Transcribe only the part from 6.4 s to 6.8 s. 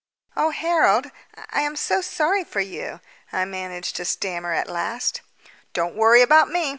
me.